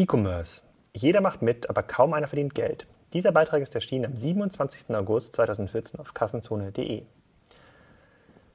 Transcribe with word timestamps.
E-Commerce. 0.00 0.62
Jeder 0.94 1.20
macht 1.20 1.42
mit, 1.42 1.68
aber 1.68 1.82
kaum 1.82 2.14
einer 2.14 2.26
verdient 2.26 2.54
Geld. 2.54 2.86
Dieser 3.12 3.32
Beitrag 3.32 3.60
ist 3.60 3.74
erschienen 3.74 4.06
am 4.06 4.16
27. 4.16 4.96
August 4.96 5.34
2014 5.34 6.00
auf 6.00 6.14
kassenzone.de. 6.14 7.02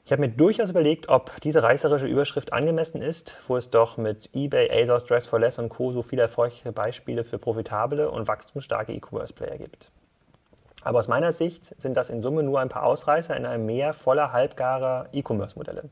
Ich 0.06 0.12
habe 0.12 0.22
mir 0.22 0.30
durchaus 0.30 0.72
überlegt, 0.72 1.08
ob 1.08 1.40
diese 1.42 1.62
reißerische 1.62 2.08
Überschrift 2.08 2.52
angemessen 2.52 3.00
ist, 3.04 3.38
wo 3.48 3.58
es 3.58 3.70
doch 3.70 3.98
mit 3.98 4.32
eBay, 4.34 4.72
ASOS, 4.72 5.06
Dress 5.06 5.28
for 5.28 5.40
Less 5.40 5.60
und 5.60 5.70
Co. 5.70 5.92
so 5.92 6.02
viele 6.02 6.24
erfolgreiche 6.24 6.72
Beispiele 6.72 7.24
für 7.24 7.38
profitable 7.38 8.10
und 8.10 8.28
wachstumsstarke 8.28 8.94
E-Commerce-Player 8.94 9.60
gibt. 9.60 9.92
Aber 10.84 10.98
aus 10.98 11.08
meiner 11.08 11.32
Sicht 11.32 11.80
sind 11.80 11.96
das 11.96 12.10
in 12.10 12.24
Summe 12.24 12.42
nur 12.42 12.60
ein 12.60 12.70
paar 12.70 12.86
Ausreißer 12.86 13.38
in 13.38 13.46
einem 13.46 13.68
Meer 13.68 13.94
voller 13.94 14.32
halbgarer 14.32 15.10
E-Commerce-Modelle. 15.14 15.90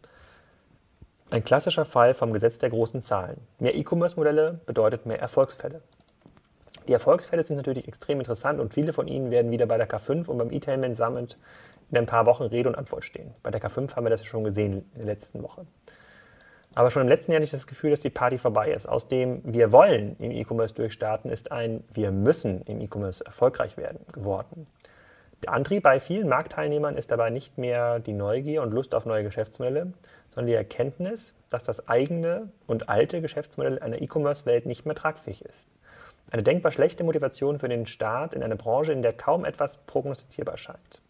Ein 1.30 1.44
klassischer 1.44 1.86
Fall 1.86 2.14
vom 2.14 2.34
Gesetz 2.34 2.60
der 2.60 2.70
großen 2.70 3.02
Zahlen. 3.02 3.38
Mehr 3.60 3.76
E-Commerce-Modelle 3.76 4.60
bedeutet 4.66 5.06
mehr 5.06 5.20
Erfolgsfälle. 5.20 5.82
Die 6.88 6.94
Erfolgsfälle 6.94 7.44
sind 7.44 7.56
natürlich 7.56 7.88
extrem 7.88 8.20
interessant 8.20 8.60
und 8.60 8.74
viele 8.74 8.94
von 8.94 9.08
ihnen 9.08 9.32
werden 9.32 9.52
wieder 9.52 9.66
bei 9.66 9.78
der 9.78 9.90
K5 9.90 10.28
und 10.28 10.38
beim 10.38 10.52
E-Tainment 10.52 10.96
Summit 10.96 11.38
in 11.92 11.98
ein 11.98 12.06
paar 12.06 12.26
Wochen 12.26 12.44
Rede 12.44 12.68
und 12.68 12.76
Antwort 12.76 13.06
stehen. 13.06 13.32
Bei 13.42 13.52
der 13.52 13.62
K5 13.62 13.96
haben 13.96 14.06
wir 14.06 14.10
das 14.10 14.22
ja 14.22 14.26
schon 14.26 14.44
gesehen 14.44 14.90
in 14.94 14.98
der 14.98 15.06
letzten 15.06 15.42
Woche. 15.42 15.66
Aber 16.76 16.90
schon 16.90 17.04
im 17.04 17.08
letzten 17.08 17.32
Jahr 17.32 17.38
hatte 17.38 17.46
ich 17.46 17.52
das 17.52 17.68
Gefühl, 17.68 17.92
dass 17.92 18.02
die 18.02 18.10
Party 18.10 18.38
vorbei 18.38 18.72
ist. 18.72 18.88
Aus 18.88 19.08
dem 19.08 19.42
Wir 19.46 19.72
wollen 19.72 20.16
im 20.20 20.32
E-Commerce 20.32 20.74
durchstarten 20.74 21.30
ist 21.30 21.52
ein 21.52 21.84
Wir 21.94 22.12
müssen 22.12 22.62
im 22.64 22.82
E-Commerce 22.82 23.24
erfolgreich 23.26 23.78
werden 23.78 24.00
geworden. 24.12 24.68
Der 25.44 25.52
Antrieb 25.52 25.84
bei 25.84 26.00
vielen 26.00 26.30
Marktteilnehmern 26.30 26.96
ist 26.96 27.12
dabei 27.12 27.30
nicht 27.30 27.58
mehr 27.58 28.00
die 28.00 28.14
Neugier 28.14 28.62
und 28.62 28.72
Lust 28.72 28.96
auf 28.96 29.06
neue 29.06 29.26
Geschäftsmodelle, 29.26 29.92
sondern 30.30 30.48
die 30.48 30.54
Erkenntnis, 30.54 31.34
dass 31.50 31.64
das 31.64 31.90
eigene 31.90 32.50
und 32.66 32.88
alte 32.88 33.20
Geschäftsmodell 33.20 33.80
einer 33.80 34.02
E-Commerce-Welt 34.02 34.66
nicht 34.66 34.86
mehr 34.86 34.96
tragfähig 34.96 35.44
ist. 35.44 35.68
Eine 36.32 36.44
denkbar 36.44 36.72
schlechte 36.72 37.04
Motivation 37.04 37.60
für 37.60 37.68
den 37.68 37.86
Start 37.86 38.34
in 38.34 38.42
eine 38.42 38.56
Branche, 38.56 38.94
in 38.94 39.02
der 39.02 39.12
kaum 39.12 39.44
etwas 39.44 39.78
prognostizierbar 39.86 40.58
scheint. 40.58 41.02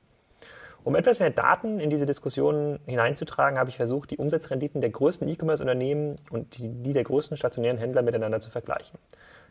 Um 0.84 0.96
etwas 0.96 1.20
mehr 1.20 1.30
Daten 1.30 1.80
in 1.80 1.92
diese 1.92 2.08
Diskussion 2.08 2.80
hineinzutragen, 2.88 3.60
habe 3.60 3.70
ich 3.70 3.78
versucht, 3.78 4.10
die 4.10 4.18
Umsatzrenditen 4.18 4.82
der 4.82 4.90
größten 4.90 5.28
E-Commerce-Unternehmen 5.28 6.16
und 6.32 6.58
die, 6.58 6.70
die 6.70 6.94
der 6.94 7.04
größten 7.04 7.38
stationären 7.38 7.78
Händler 7.78 8.02
miteinander 8.02 8.40
zu 8.40 8.50
vergleichen. 8.50 8.98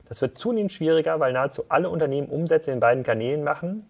Das 0.09 0.21
wird 0.21 0.37
zunehmend 0.37 0.73
schwieriger, 0.73 1.21
weil 1.21 1.33
nahezu 1.33 1.67
alle 1.69 1.89
Unternehmen 1.89 2.29
Umsätze 2.29 2.73
in 2.73 2.81
beiden 2.81 3.05
Kanälen 3.05 3.45
machen, 3.45 3.89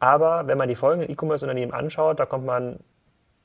aber 0.00 0.46
wenn 0.46 0.58
man 0.58 0.68
die 0.68 0.74
folgenden 0.74 1.10
E-Commerce-Unternehmen 1.10 1.72
anschaut, 1.72 2.20
da 2.20 2.26
kommt 2.26 2.46
man 2.46 2.80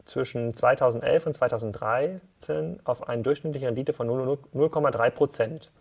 zwischen 0.06 0.54
2011 0.54 1.28
und 1.28 1.34
2013 1.34 2.80
auf 2.84 3.08
eine 3.08 3.22
durchschnittliche 3.22 3.68
Rendite 3.68 3.94
von 3.94 4.08
0,3 4.10 5.10
Prozent. 5.12 5.72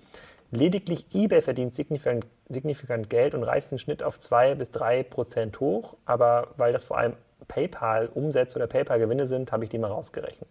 Lediglich 0.50 1.06
eBay 1.14 1.40
verdient 1.40 1.74
signifikant, 1.74 2.26
signifikant, 2.48 3.08
Geld 3.08 3.34
und 3.34 3.42
reißt 3.42 3.72
den 3.72 3.78
Schnitt 3.78 4.02
auf 4.02 4.18
2 4.18 4.54
bis 4.54 4.70
3 4.70 5.02
Prozent 5.02 5.60
hoch, 5.60 5.96
aber 6.04 6.48
weil 6.56 6.72
das 6.72 6.84
vor 6.84 6.98
allem 6.98 7.14
PayPal-Umsätze 7.48 8.56
oder 8.56 8.66
PayPal-Gewinne 8.66 9.26
sind, 9.26 9.50
habe 9.50 9.64
ich 9.64 9.70
die 9.70 9.78
mal 9.78 9.90
rausgerechnet. 9.90 10.48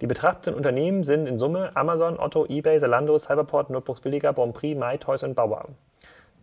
Die 0.00 0.06
betrachteten 0.06 0.54
Unternehmen 0.54 1.04
sind 1.04 1.26
in 1.26 1.38
Summe 1.38 1.70
Amazon, 1.76 2.18
Otto, 2.18 2.46
eBay, 2.46 2.78
Zalando, 2.80 3.18
Cyberport, 3.18 3.70
Notebooks 3.70 4.00
Billiger, 4.00 4.32
Bonprix, 4.32 4.78
MyToys 4.78 5.22
und 5.22 5.34
Bauer. 5.34 5.68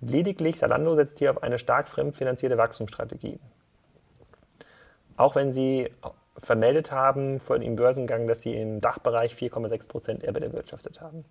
Lediglich 0.01 0.57
Salando 0.57 0.95
setzt 0.95 1.19
hier 1.19 1.31
auf 1.31 1.43
eine 1.43 1.59
stark 1.59 1.87
fremdfinanzierte 1.89 2.57
Wachstumsstrategie. 2.57 3.39
Auch 5.17 5.35
wenn 5.35 5.51
sie 5.51 5.89
vermeldet 6.37 6.91
haben 6.91 7.39
vor 7.39 7.59
dem 7.59 7.75
Börsengang, 7.75 8.27
dass 8.27 8.41
sie 8.41 8.55
im 8.55 8.79
Dachbereich 8.79 9.33
4,6% 9.33 10.23
EBIT 10.23 10.43
erwirtschaftet 10.43 11.01
haben. 11.01 11.25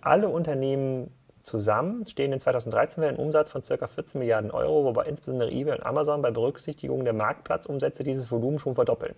Alle 0.00 0.28
Unternehmen 0.28 1.12
zusammen 1.44 2.06
stehen 2.06 2.32
in 2.32 2.40
2013 2.40 3.02
für 3.02 3.08
einen 3.08 3.18
Umsatz 3.18 3.50
von 3.50 3.62
ca. 3.62 3.86
14 3.86 4.18
Milliarden 4.18 4.50
Euro, 4.50 4.84
wobei 4.84 5.04
insbesondere 5.04 5.50
eBay 5.50 5.74
und 5.74 5.86
Amazon 5.86 6.22
bei 6.22 6.30
Berücksichtigung 6.30 7.04
der 7.04 7.12
Marktplatzumsätze 7.12 8.02
dieses 8.02 8.30
Volumen 8.30 8.58
schon 8.58 8.74
verdoppeln. 8.74 9.14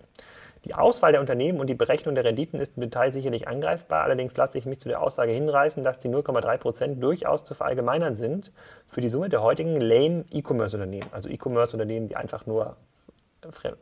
Die 0.65 0.73
Auswahl 0.73 1.13
der 1.13 1.21
Unternehmen 1.21 1.59
und 1.59 1.67
die 1.67 1.75
Berechnung 1.75 2.15
der 2.15 2.25
Renditen 2.25 2.59
ist 2.59 2.73
im 2.75 2.81
Detail 2.81 3.11
sicherlich 3.11 3.47
angreifbar, 3.47 4.03
allerdings 4.03 4.35
lasse 4.35 4.57
ich 4.57 4.65
mich 4.65 4.79
zu 4.79 4.89
der 4.89 5.01
Aussage 5.01 5.31
hinreißen, 5.31 5.83
dass 5.83 5.99
die 5.99 6.09
0,3% 6.09 6.99
durchaus 6.99 7.45
zu 7.45 7.53
verallgemeinern 7.53 8.15
sind 8.15 8.51
für 8.87 8.99
die 8.99 9.09
Summe 9.09 9.29
der 9.29 9.41
heutigen 9.41 9.79
lame 9.79 10.25
E-Commerce-Unternehmen, 10.29 11.07
also 11.11 11.29
E-Commerce-Unternehmen, 11.29 12.09
die 12.09 12.17
einfach 12.17 12.45
nur 12.45 12.75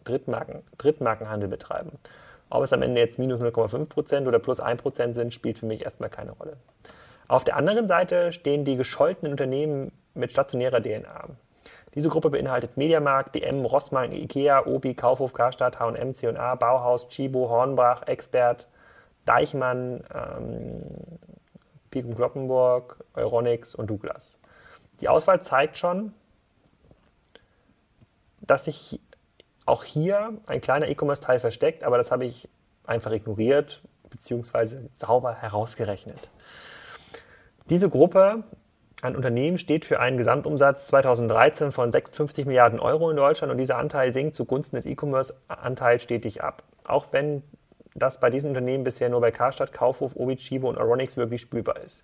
Drittmarken, 0.04 0.62
Drittmarkenhandel 0.78 1.50
betreiben. 1.50 1.94
Ob 2.50 2.64
es 2.64 2.74
am 2.74 2.84
Ende 2.84 3.02
jetzt 3.02 3.18
minus 3.18 3.42
0,5% 3.42 4.28
oder 4.28 4.38
plus 4.38 4.62
1% 4.62 5.14
sind, 5.16 5.34
spielt 5.34 5.58
für 5.58 5.66
mich 5.66 5.84
erstmal 5.84 6.10
keine 6.10 6.32
Rolle. 6.32 6.58
Auf 7.28 7.44
der 7.44 7.56
anderen 7.56 7.88
Seite 7.88 8.32
stehen 8.32 8.66
die 8.66 8.78
gescholtenen 8.78 9.34
Unternehmen 9.34 9.92
mit 10.14 10.32
stationärer 10.32 10.82
DNA. 10.82 11.30
Diese 11.96 12.10
Gruppe 12.10 12.30
beinhaltet 12.30 12.78
Mediamarkt, 12.78 13.36
DM, 13.36 13.66
Rossmann, 13.66 14.12
Ikea, 14.12 14.66
Obi, 14.66 14.94
Kaufhof, 14.94 15.34
Karstadt, 15.34 15.80
H&M, 15.80 16.14
C&A, 16.14 16.56
Bauhaus, 16.56 17.08
Chibo, 17.08 17.50
Hornbach, 17.50 18.04
Expert, 18.08 18.68
Deichmann, 19.26 20.04
ähm, 20.14 20.84
Pikum 21.90 22.16
Kloppenburg, 22.16 23.04
Euronics 23.14 23.74
und 23.74 23.90
Douglas. 23.90 24.38
Die 25.00 25.08
Auswahl 25.08 25.42
zeigt 25.42 25.78
schon, 25.78 26.14
dass 28.42 28.66
sich 28.66 29.00
auch 29.66 29.84
hier 29.84 30.38
ein 30.46 30.62
kleiner 30.62 30.90
E-Commerce-Teil 30.90 31.40
versteckt, 31.40 31.84
aber 31.84 31.98
das 31.98 32.12
habe 32.12 32.26
ich 32.26 32.50
einfach 32.86 33.12
ignoriert 33.12 33.82
bzw. 34.10 34.90
sauber 34.96 35.34
herausgerechnet. 35.34 36.30
Diese 37.72 37.90
Gruppe 37.90 38.44
ein 39.02 39.16
Unternehmen 39.16 39.58
steht 39.58 39.86
für 39.86 40.00
einen 40.00 40.18
Gesamtumsatz 40.18 40.88
2013 40.88 41.72
von 41.72 41.92
56 41.92 42.46
Milliarden 42.46 42.80
Euro 42.80 43.10
in 43.10 43.18
Deutschland 43.18 43.52
und 43.52 43.58
dieser 43.58 43.78
Anteil 43.78 44.14
sinkt 44.14 44.36
zugunsten 44.36 44.76
des 44.76 44.86
E-Commerce-Anteils 44.86 46.04
stetig 46.04 46.44
ab. 46.44 46.62
Auch 46.84 47.08
wenn 47.12 47.42
das 47.96 48.20
bei 48.20 48.30
diesen 48.30 48.50
Unternehmen 48.50 48.84
bisher 48.84 49.10
nur 49.10 49.20
bei 49.20 49.32
Karstadt, 49.32 49.74
Kaufhof, 49.74 50.16
Obi, 50.16 50.36
Chibo 50.36 50.70
und 50.70 50.78
Aronix 50.78 51.18
wirklich 51.18 51.42
spürbar 51.42 51.78
ist. 51.84 52.04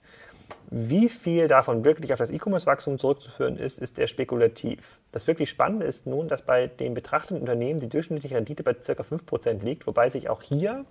Wie 0.72 1.10
viel 1.10 1.48
davon 1.48 1.86
wirklich 1.86 2.12
auf 2.12 2.20
das 2.20 2.32
E-Commerce-Wachstum 2.32 2.98
zurückzuführen 2.98 3.58
ist, 3.58 3.78
ist 3.78 3.98
sehr 3.98 4.08
spekulativ. 4.08 5.00
Das 5.12 5.28
wirklich 5.28 5.52
Spannende 5.52 5.86
ist 5.86 6.08
nun, 6.08 6.28
dass 6.28 6.42
bei 6.42 6.68
den 6.68 6.96
betrachteten 6.96 7.40
Unternehmen 7.40 7.80
die 7.80 7.90
durchschnittliche 7.90 8.36
Rendite 8.36 8.64
bei 8.64 8.74
ca. 8.74 8.94
5% 8.94 9.64
liegt, 9.64 9.86
wobei 9.86 10.10
sich 10.10 10.28
auch 10.28 10.42
hier 10.42 10.86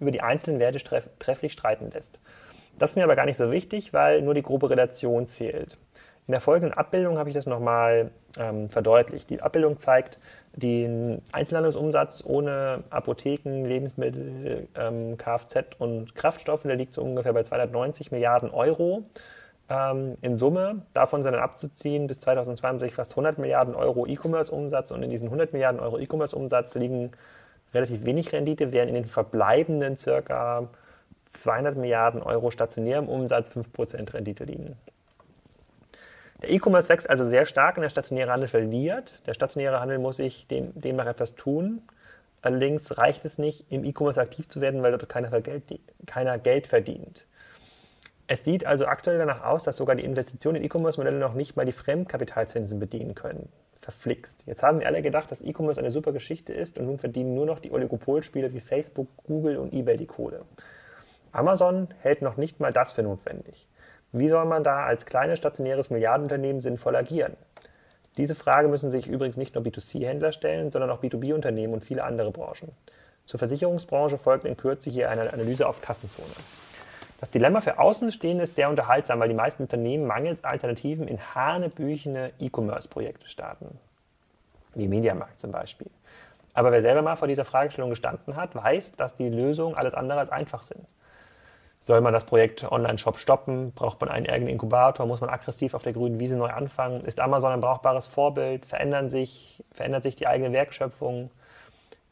über 0.00 0.10
die 0.10 0.20
einzelnen 0.20 0.58
Werte 0.58 0.80
trefflich 1.20 1.52
streiten 1.52 1.92
lässt. 1.92 2.18
Das 2.78 2.90
ist 2.90 2.96
mir 2.96 3.04
aber 3.04 3.16
gar 3.16 3.26
nicht 3.26 3.36
so 3.36 3.50
wichtig, 3.50 3.92
weil 3.92 4.22
nur 4.22 4.34
die 4.34 4.42
grobe 4.42 4.68
Relation 4.68 5.26
zählt. 5.26 5.78
In 6.26 6.32
der 6.32 6.40
folgenden 6.40 6.76
Abbildung 6.76 7.18
habe 7.18 7.30
ich 7.30 7.34
das 7.34 7.46
nochmal 7.46 8.10
ähm, 8.36 8.68
verdeutlicht. 8.68 9.30
Die 9.30 9.40
Abbildung 9.40 9.78
zeigt 9.78 10.18
den 10.54 11.22
Einzelhandelsumsatz 11.30 12.24
ohne 12.26 12.82
Apotheken, 12.90 13.64
Lebensmittel, 13.64 14.66
ähm, 14.74 15.16
Kfz 15.16 15.76
und 15.78 16.14
Kraftstoffe. 16.16 16.64
Der 16.64 16.74
liegt 16.74 16.94
so 16.94 17.02
ungefähr 17.02 17.32
bei 17.32 17.44
290 17.44 18.10
Milliarden 18.10 18.50
Euro 18.50 19.04
ähm, 19.70 20.16
in 20.20 20.36
Summe. 20.36 20.82
Davon 20.94 21.22
sind 21.22 21.32
dann 21.32 21.42
abzuziehen 21.42 22.08
bis 22.08 22.18
2020 22.18 22.92
fast 22.92 23.12
100 23.12 23.38
Milliarden 23.38 23.76
Euro 23.76 24.04
E-Commerce-Umsatz. 24.06 24.90
Und 24.90 25.04
in 25.04 25.10
diesen 25.10 25.26
100 25.26 25.52
Milliarden 25.52 25.80
Euro 25.80 25.98
E-Commerce-Umsatz 25.98 26.74
liegen 26.74 27.12
relativ 27.72 28.04
wenig 28.04 28.32
Rendite, 28.32 28.72
während 28.72 28.88
in 28.88 28.96
den 28.96 29.04
verbleibenden 29.04 29.96
circa 29.96 30.68
200 31.30 31.76
Milliarden 31.76 32.22
Euro 32.22 32.50
stationärem 32.50 33.08
Umsatz 33.08 33.50
5% 33.50 34.14
Rendite 34.14 34.44
liegen. 34.44 34.76
Der 36.42 36.50
E-Commerce 36.50 36.88
wächst 36.88 37.08
also 37.08 37.24
sehr 37.24 37.46
stark 37.46 37.76
und 37.76 37.82
der 37.82 37.88
stationäre 37.88 38.30
Handel 38.30 38.48
verliert. 38.48 39.26
Der 39.26 39.34
stationäre 39.34 39.80
Handel 39.80 39.98
muss 39.98 40.16
sich 40.16 40.46
dem, 40.48 40.78
demnach 40.78 41.06
etwas 41.06 41.34
tun. 41.34 41.82
Allerdings 42.42 42.96
reicht 42.98 43.24
es 43.24 43.38
nicht, 43.38 43.64
im 43.70 43.84
E-Commerce 43.84 44.20
aktiv 44.20 44.48
zu 44.48 44.60
werden, 44.60 44.82
weil 44.82 44.92
dort 44.92 45.08
keiner 45.08 45.40
Geld, 45.40 45.64
keiner 46.06 46.38
Geld 46.38 46.66
verdient. 46.66 47.26
Es 48.28 48.44
sieht 48.44 48.66
also 48.66 48.86
aktuell 48.86 49.18
danach 49.18 49.44
aus, 49.44 49.62
dass 49.62 49.76
sogar 49.76 49.96
die 49.96 50.04
Investitionen 50.04 50.56
in 50.56 50.64
E-Commerce-Modelle 50.64 51.18
noch 51.18 51.34
nicht 51.34 51.56
mal 51.56 51.64
die 51.64 51.72
Fremdkapitalzinsen 51.72 52.78
bedienen 52.78 53.14
können. 53.14 53.48
Verflixt. 53.80 54.42
Jetzt 54.46 54.62
haben 54.62 54.80
wir 54.80 54.86
alle 54.86 55.00
gedacht, 55.00 55.30
dass 55.30 55.40
E-Commerce 55.40 55.80
eine 55.80 55.90
super 55.90 56.12
Geschichte 56.12 56.52
ist 56.52 56.76
und 56.78 56.86
nun 56.86 56.98
verdienen 56.98 57.34
nur 57.34 57.46
noch 57.46 57.60
die 57.60 57.70
Oligopolspiele 57.70 58.52
wie 58.52 58.60
Facebook, 58.60 59.08
Google 59.26 59.58
und 59.58 59.72
eBay 59.72 59.96
die 59.96 60.06
Kohle. 60.06 60.42
Amazon 61.36 61.88
hält 62.00 62.22
noch 62.22 62.38
nicht 62.38 62.60
mal 62.60 62.72
das 62.72 62.92
für 62.92 63.02
notwendig. 63.02 63.68
Wie 64.12 64.28
soll 64.28 64.46
man 64.46 64.64
da 64.64 64.84
als 64.84 65.04
kleines 65.04 65.38
stationäres 65.38 65.90
Milliardenunternehmen 65.90 66.62
sinnvoll 66.62 66.96
agieren? 66.96 67.36
Diese 68.16 68.34
Frage 68.34 68.68
müssen 68.68 68.90
sich 68.90 69.06
übrigens 69.06 69.36
nicht 69.36 69.54
nur 69.54 69.62
B2C-Händler 69.62 70.32
stellen, 70.32 70.70
sondern 70.70 70.90
auch 70.90 71.02
B2B-Unternehmen 71.02 71.74
und 71.74 71.84
viele 71.84 72.04
andere 72.04 72.30
Branchen. 72.30 72.70
Zur 73.26 73.38
Versicherungsbranche 73.38 74.16
folgt 74.16 74.46
in 74.46 74.56
Kürze 74.56 74.88
hier 74.88 75.10
eine 75.10 75.30
Analyse 75.30 75.68
auf 75.68 75.82
Kassenzone. 75.82 76.32
Das 77.20 77.28
Dilemma 77.28 77.60
für 77.60 77.78
Außenstehende 77.78 78.44
ist 78.44 78.56
sehr 78.56 78.70
unterhaltsam, 78.70 79.20
weil 79.20 79.28
die 79.28 79.34
meisten 79.34 79.62
Unternehmen 79.62 80.06
mangels 80.06 80.42
Alternativen 80.42 81.06
in 81.06 81.18
hanebüchene 81.34 82.30
E-Commerce-Projekte 82.38 83.28
starten. 83.28 83.78
Wie 84.74 84.88
Mediamarkt 84.88 85.38
zum 85.38 85.52
Beispiel. 85.52 85.90
Aber 86.54 86.72
wer 86.72 86.80
selber 86.80 87.02
mal 87.02 87.16
vor 87.16 87.28
dieser 87.28 87.44
Fragestellung 87.44 87.90
gestanden 87.90 88.36
hat, 88.36 88.54
weiß, 88.54 88.92
dass 88.92 89.16
die 89.16 89.28
Lösungen 89.28 89.74
alles 89.74 89.92
andere 89.92 90.20
als 90.20 90.30
einfach 90.30 90.62
sind. 90.62 90.80
Soll 91.86 92.00
man 92.00 92.12
das 92.12 92.24
Projekt 92.24 92.64
Online-Shop 92.64 93.16
stoppen? 93.16 93.70
Braucht 93.70 94.00
man 94.00 94.10
einen 94.10 94.28
eigenen 94.28 94.48
Inkubator? 94.48 95.06
Muss 95.06 95.20
man 95.20 95.30
aggressiv 95.30 95.72
auf 95.72 95.84
der 95.84 95.92
grünen 95.92 96.18
Wiese 96.18 96.36
neu 96.36 96.48
anfangen? 96.48 97.02
Ist 97.02 97.20
Amazon 97.20 97.52
ein 97.52 97.60
brauchbares 97.60 98.08
Vorbild? 98.08 98.66
Verändern 98.66 99.08
sich, 99.08 99.62
verändert 99.70 100.02
sich 100.02 100.16
die 100.16 100.26
eigene 100.26 100.52
Werkschöpfung? 100.52 101.30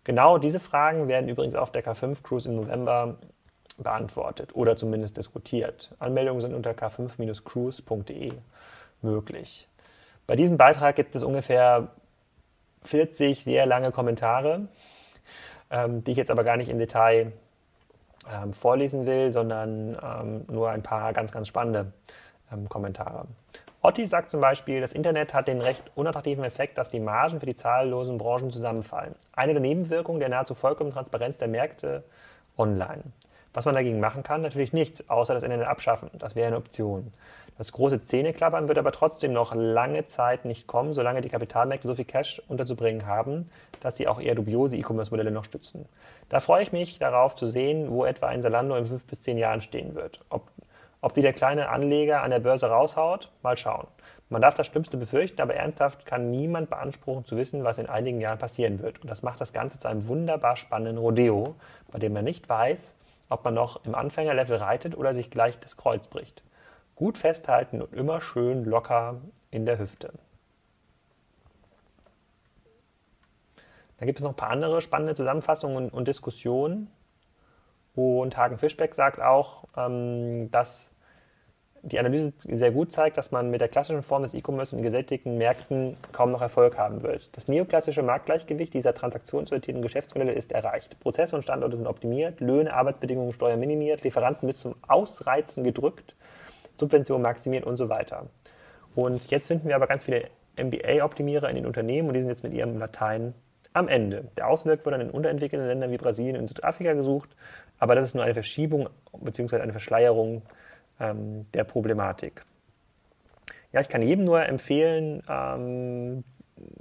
Genau 0.04 0.38
diese 0.38 0.60
Fragen 0.60 1.08
werden 1.08 1.28
übrigens 1.28 1.56
auf 1.56 1.72
der 1.72 1.84
K5 1.84 2.22
Cruise 2.22 2.48
im 2.48 2.54
November 2.54 3.16
beantwortet 3.76 4.54
oder 4.54 4.76
zumindest 4.76 5.16
diskutiert. 5.16 5.92
Anmeldungen 5.98 6.40
sind 6.40 6.54
unter 6.54 6.70
k5-cruise.de 6.70 8.32
möglich. 9.02 9.66
Bei 10.28 10.36
diesem 10.36 10.56
Beitrag 10.56 10.94
gibt 10.94 11.16
es 11.16 11.24
ungefähr 11.24 11.88
40 12.82 13.42
sehr 13.42 13.66
lange 13.66 13.90
Kommentare, 13.90 14.68
ähm, 15.68 16.04
die 16.04 16.12
ich 16.12 16.16
jetzt 16.16 16.30
aber 16.30 16.44
gar 16.44 16.56
nicht 16.56 16.68
im 16.68 16.78
Detail 16.78 17.32
ähm, 18.32 18.52
vorlesen 18.52 19.06
will, 19.06 19.32
sondern 19.32 19.96
ähm, 20.02 20.44
nur 20.48 20.70
ein 20.70 20.82
paar 20.82 21.12
ganz, 21.12 21.32
ganz 21.32 21.48
spannende 21.48 21.92
ähm, 22.52 22.68
Kommentare. 22.68 23.26
Otti 23.82 24.06
sagt 24.06 24.30
zum 24.30 24.40
Beispiel, 24.40 24.80
das 24.80 24.94
Internet 24.94 25.34
hat 25.34 25.46
den 25.46 25.60
recht 25.60 25.82
unattraktiven 25.94 26.42
Effekt, 26.42 26.78
dass 26.78 26.88
die 26.88 27.00
Margen 27.00 27.38
für 27.38 27.46
die 27.46 27.54
zahllosen 27.54 28.16
Branchen 28.16 28.50
zusammenfallen. 28.50 29.14
Eine 29.34 29.52
der 29.52 29.60
Nebenwirkungen 29.60 30.20
der 30.20 30.30
nahezu 30.30 30.54
vollkommenen 30.54 30.94
Transparenz 30.94 31.36
der 31.36 31.48
Märkte 31.48 32.02
online. 32.56 33.02
Was 33.52 33.66
man 33.66 33.74
dagegen 33.74 34.00
machen 34.00 34.22
kann, 34.22 34.40
natürlich 34.40 34.72
nichts, 34.72 35.08
außer 35.10 35.34
das 35.34 35.42
Internet 35.42 35.66
abschaffen. 35.66 36.10
Das 36.14 36.34
wäre 36.34 36.48
eine 36.48 36.56
Option. 36.56 37.12
Das 37.56 37.70
große 37.70 38.00
Zähneklappern 38.00 38.66
wird 38.66 38.78
aber 38.78 38.90
trotzdem 38.90 39.32
noch 39.32 39.54
lange 39.54 40.06
Zeit 40.06 40.44
nicht 40.44 40.66
kommen, 40.66 40.92
solange 40.92 41.20
die 41.20 41.28
Kapitalmärkte 41.28 41.86
so 41.86 41.94
viel 41.94 42.04
Cash 42.04 42.42
unterzubringen 42.48 43.06
haben, 43.06 43.48
dass 43.80 43.96
sie 43.96 44.08
auch 44.08 44.20
eher 44.20 44.34
dubiose 44.34 44.76
E-Commerce-Modelle 44.76 45.30
noch 45.30 45.44
stützen. 45.44 45.86
Da 46.30 46.40
freue 46.40 46.64
ich 46.64 46.72
mich 46.72 46.98
darauf 46.98 47.36
zu 47.36 47.46
sehen, 47.46 47.90
wo 47.90 48.04
etwa 48.04 48.26
ein 48.26 48.42
Salando 48.42 48.74
in 48.74 48.86
fünf 48.86 49.04
bis 49.04 49.20
zehn 49.20 49.38
Jahren 49.38 49.60
stehen 49.60 49.94
wird. 49.94 50.18
Ob, 50.30 50.50
ob 51.00 51.14
die 51.14 51.22
der 51.22 51.32
kleine 51.32 51.68
Anleger 51.68 52.22
an 52.22 52.32
der 52.32 52.40
Börse 52.40 52.66
raushaut, 52.66 53.30
mal 53.42 53.56
schauen. 53.56 53.86
Man 54.30 54.42
darf 54.42 54.54
das 54.54 54.66
Schlimmste 54.66 54.96
befürchten, 54.96 55.40
aber 55.40 55.54
ernsthaft 55.54 56.06
kann 56.06 56.32
niemand 56.32 56.70
beanspruchen 56.70 57.24
zu 57.24 57.36
wissen, 57.36 57.62
was 57.62 57.78
in 57.78 57.86
einigen 57.86 58.20
Jahren 58.20 58.38
passieren 58.38 58.82
wird. 58.82 59.00
Und 59.00 59.08
das 59.08 59.22
macht 59.22 59.40
das 59.40 59.52
Ganze 59.52 59.78
zu 59.78 59.86
einem 59.86 60.08
wunderbar 60.08 60.56
spannenden 60.56 60.98
Rodeo, 60.98 61.54
bei 61.92 62.00
dem 62.00 62.14
man 62.14 62.24
nicht 62.24 62.48
weiß, 62.48 62.94
ob 63.28 63.44
man 63.44 63.54
noch 63.54 63.84
im 63.84 63.94
Anfängerlevel 63.94 64.56
reitet 64.56 64.96
oder 64.96 65.14
sich 65.14 65.30
gleich 65.30 65.60
das 65.60 65.76
Kreuz 65.76 66.08
bricht. 66.08 66.42
Gut 66.94 67.18
festhalten 67.18 67.82
und 67.82 67.92
immer 67.92 68.20
schön 68.20 68.64
locker 68.64 69.20
in 69.50 69.66
der 69.66 69.78
Hüfte. 69.78 70.12
Da 73.98 74.06
gibt 74.06 74.18
es 74.18 74.24
noch 74.24 74.32
ein 74.32 74.36
paar 74.36 74.50
andere 74.50 74.80
spannende 74.80 75.14
Zusammenfassungen 75.14 75.88
und, 75.88 76.08
Diskussionen. 76.08 76.90
Und 77.94 78.36
Hagen 78.36 78.58
Fischbeck 78.58 78.94
sagt 78.94 79.20
auch, 79.20 79.64
ähm, 79.76 80.50
dass 80.50 80.90
die 81.82 81.98
Analyse 81.98 82.32
sehr 82.38 82.70
gut 82.70 82.92
zeigt, 82.92 83.18
dass 83.18 83.30
man 83.30 83.50
mit 83.50 83.60
der 83.60 83.68
klassischen 83.68 84.02
Form 84.02 84.22
des 84.22 84.34
E-Commerce 84.34 84.74
in 84.74 84.82
gesättigten 84.82 85.36
Märkten 85.36 85.94
kaum 86.12 86.32
noch 86.32 86.40
Erfolg 86.40 86.78
haben 86.78 87.02
wird. 87.02 87.28
Das 87.36 87.46
neoklassische 87.46 88.02
Marktgleichgewicht 88.02 88.72
dieser 88.72 88.94
transaktionsorientierten 88.94 89.82
Geschäftsmodelle 89.82 90.32
ist 90.32 90.52
erreicht. 90.52 90.98
Prozesse 91.00 91.36
und 91.36 91.42
Standorte 91.42 91.76
sind 91.76 91.86
optimiert, 91.86 92.40
Löhne, 92.40 92.72
Arbeitsbedingungen, 92.72 93.32
Steuern 93.32 93.60
minimiert, 93.60 94.02
Lieferanten 94.02 94.48
bis 94.48 94.60
zum 94.60 94.74
Ausreizen 94.88 95.62
gedrückt 95.62 96.14
Subvention 96.78 97.22
maximiert 97.22 97.64
und 97.64 97.76
so 97.76 97.88
weiter. 97.88 98.26
Und 98.94 99.30
jetzt 99.30 99.48
finden 99.48 99.68
wir 99.68 99.76
aber 99.76 99.86
ganz 99.86 100.04
viele 100.04 100.28
MBA-Optimierer 100.56 101.48
in 101.48 101.56
den 101.56 101.66
Unternehmen 101.66 102.08
und 102.08 102.14
die 102.14 102.20
sind 102.20 102.30
jetzt 102.30 102.44
mit 102.44 102.52
ihrem 102.52 102.78
Latein 102.78 103.34
am 103.72 103.88
Ende. 103.88 104.28
Der 104.36 104.48
Ausweg 104.48 104.84
wird 104.84 104.94
dann 104.94 105.00
in 105.00 105.10
unterentwickelten 105.10 105.66
Ländern 105.66 105.90
wie 105.90 105.96
Brasilien 105.96 106.36
und 106.36 106.46
Südafrika 106.46 106.92
gesucht, 106.92 107.30
aber 107.78 107.94
das 107.94 108.08
ist 108.08 108.14
nur 108.14 108.22
eine 108.22 108.34
Verschiebung 108.34 108.88
bzw. 109.12 109.58
eine 109.58 109.72
Verschleierung 109.72 110.42
ähm, 111.00 111.46
der 111.52 111.64
Problematik. 111.64 112.44
Ja, 113.72 113.80
ich 113.80 113.88
kann 113.88 114.02
jedem 114.02 114.24
nur 114.24 114.46
empfehlen, 114.46 115.22
ähm, 115.28 116.22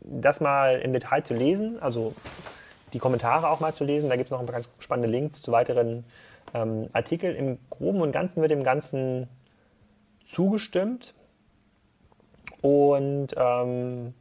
das 0.04 0.40
mal 0.40 0.80
im 0.80 0.94
Detail 0.94 1.24
zu 1.24 1.34
lesen, 1.34 1.80
also 1.82 2.14
die 2.94 3.00
Kommentare 3.00 3.50
auch 3.50 3.60
mal 3.60 3.74
zu 3.74 3.84
lesen. 3.84 4.10
Da 4.10 4.16
gibt 4.16 4.28
es 4.28 4.32
noch 4.32 4.40
ein 4.40 4.46
paar 4.46 4.54
ganz 4.54 4.70
spannende 4.80 5.10
Links 5.10 5.42
zu 5.42 5.52
weiteren 5.52 6.06
ähm, 6.54 6.90
Artikeln. 6.94 7.36
Im 7.36 7.58
Groben 7.72 8.02
und 8.02 8.12
Ganzen 8.12 8.42
wird 8.42 8.52
dem 8.52 8.64
Ganzen 8.64 9.28
zugestimmt. 10.26 11.14
Und 12.62 13.30
ähm, 13.36 14.14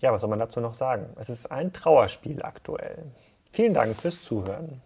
ja, 0.00 0.12
was 0.12 0.20
soll 0.20 0.30
man 0.30 0.38
dazu 0.38 0.60
noch 0.60 0.74
sagen? 0.74 1.08
Es 1.16 1.28
ist 1.28 1.50
ein 1.50 1.72
Trauerspiel 1.72 2.42
aktuell. 2.42 3.04
Vielen 3.52 3.74
Dank 3.74 3.96
fürs 3.96 4.22
Zuhören. 4.22 4.82